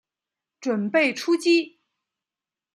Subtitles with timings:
[0.59, 1.77] 準备出击